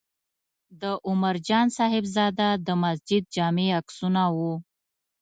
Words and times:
د 0.81 0.83
عمر 1.07 1.35
جان 1.47 1.67
صاحبزاده 1.77 2.49
د 2.67 2.69
مسجد 2.83 3.23
جامع 3.35 3.67
عکسونه 3.79 4.23
و. 4.35 4.37